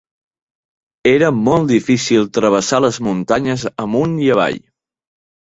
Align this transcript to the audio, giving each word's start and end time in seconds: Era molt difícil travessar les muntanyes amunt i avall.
Era 1.09 1.27
molt 1.49 1.69
difícil 1.73 2.25
travessar 2.39 2.81
les 2.87 2.99
muntanyes 3.09 3.69
amunt 3.87 4.21
i 4.27 4.35
avall. 4.39 4.63